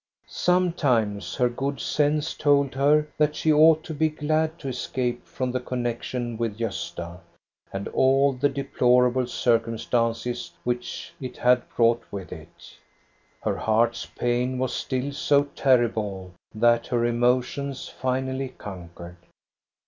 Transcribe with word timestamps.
Sometimes 0.29 1.35
her 1.35 1.47
good 1.47 1.79
sense 1.79 2.33
told 2.33 2.73
her 2.73 3.07
that 3.19 3.35
she 3.35 3.53
ought 3.53 3.83
to 3.83 3.93
be 3.93 4.09
glad 4.09 4.57
to 4.57 4.67
escape 4.67 5.27
from 5.27 5.51
the 5.51 5.59
connection 5.59 6.37
with 6.37 6.57
Gosta, 6.57 7.19
and 7.71 7.87
all 7.89 8.33
the 8.33 8.49
deplorable 8.49 9.27
circumstances 9.27 10.53
which 10.63 11.13
it 11.21 11.37
had 11.37 11.69
brought 11.75 12.01
with 12.09 12.31
it. 12.33 12.75
Her 13.43 13.57
heart's 13.57 14.07
pain 14.07 14.57
was 14.57 14.73
still 14.73 15.11
so 15.11 15.43
terrible 15.55 16.31
that 16.55 16.87
her 16.87 17.05
emotions 17.05 17.87
finally 17.87 18.49
conquered. 18.57 19.17